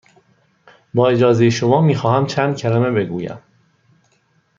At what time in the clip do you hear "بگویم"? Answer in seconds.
2.91-3.39